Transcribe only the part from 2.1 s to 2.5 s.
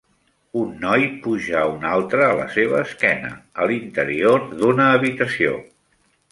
a la